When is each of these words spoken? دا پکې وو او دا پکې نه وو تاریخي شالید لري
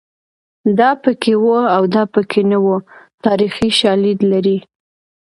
دا 0.79 0.89
پکې 1.03 1.33
وو 1.43 1.59
او 1.75 1.81
دا 1.95 2.03
پکې 2.13 2.41
نه 2.51 2.57
وو 2.65 2.75
تاریخي 3.25 3.69
شالید 3.79 4.19
لري 4.31 4.57